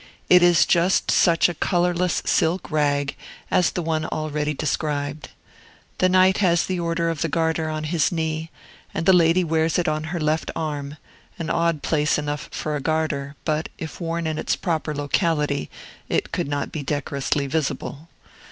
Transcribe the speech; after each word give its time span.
It 0.29 0.41
is 0.41 0.65
just 0.65 1.11
such 1.11 1.47
a 1.47 1.53
colorless 1.53 2.23
silk 2.25 2.71
rag 2.71 3.15
as 3.51 3.69
the 3.69 3.83
one 3.83 4.05
already 4.05 4.51
described. 4.55 5.29
The 5.99 6.09
knight 6.09 6.39
has 6.39 6.65
the 6.65 6.79
order 6.79 7.11
of 7.11 7.21
the 7.21 7.29
Garter 7.29 7.69
on 7.69 7.83
his 7.83 8.11
knee, 8.11 8.49
and 8.95 9.05
the 9.05 9.13
lady 9.13 9.43
wears 9.43 9.77
it 9.77 9.87
on 9.87 10.05
her 10.05 10.19
left 10.19 10.49
arm, 10.55 10.97
an 11.37 11.51
odd 11.51 11.83
place 11.83 12.17
enough 12.17 12.49
for 12.51 12.75
a 12.75 12.81
garter; 12.81 13.35
but, 13.45 13.69
if 13.77 14.01
worn 14.01 14.25
in 14.25 14.39
its 14.39 14.55
proper 14.55 14.95
locality, 14.95 15.69
it 16.09 16.31
could 16.31 16.47
not 16.47 16.71
be 16.71 16.81
decorously 16.81 17.45
visible. 17.45 18.09